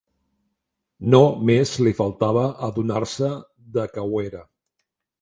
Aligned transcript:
No 1.15 1.19
més 1.51 1.75
li 1.87 1.95
faltava, 2.01 2.49
adonar-se 2.71 3.33
de 3.81 3.89
que 3.95 4.09
ho 4.11 4.29
era 4.29 4.47